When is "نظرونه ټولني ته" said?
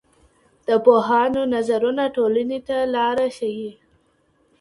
1.53-2.77